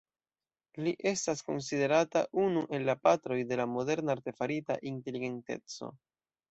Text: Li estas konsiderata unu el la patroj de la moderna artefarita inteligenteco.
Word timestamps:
Li 0.85 0.93
estas 1.11 1.43
konsiderata 1.49 2.25
unu 2.47 2.65
el 2.79 2.89
la 2.91 2.97
patroj 3.09 3.41
de 3.53 3.63
la 3.63 3.71
moderna 3.79 4.19
artefarita 4.19 4.81
inteligenteco. 4.97 5.97